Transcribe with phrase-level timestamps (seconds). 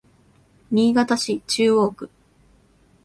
[0.71, 2.09] 新潟市中央区